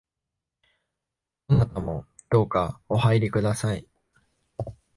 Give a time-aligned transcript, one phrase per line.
[1.47, 3.85] どなたもどうかお入りください